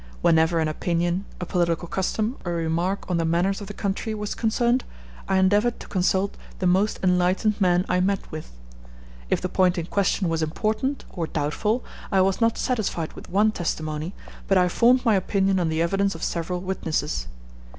[0.23, 4.15] Whenever an opinion, a political custom, or a remark on the manners of the country
[4.15, 4.83] was concerned,
[5.29, 8.51] I endeavored to consult the most enlightened men I met with.
[9.29, 13.51] If the point in question was important or doubtful, I was not satisfied with one
[13.51, 14.15] testimony,
[14.47, 17.27] but I formed my opinion on the evidence of several witnesses.